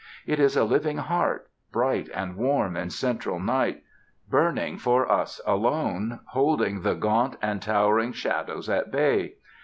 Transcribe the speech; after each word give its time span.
It 0.25 0.39
is 0.39 0.57
a 0.57 0.63
living 0.63 0.97
heart, 0.97 1.47
bright 1.71 2.09
and 2.11 2.35
warm 2.35 2.75
in 2.75 2.89
central 2.89 3.39
night, 3.39 3.83
burning 4.27 4.79
for 4.79 5.07
us 5.07 5.39
alone, 5.45 6.21
holding 6.29 6.81
the 6.81 6.95
gaunt 6.95 7.35
and 7.39 7.61
towering 7.61 8.11
shadows 8.11 8.67
at 8.67 8.91
bay. 8.91 9.35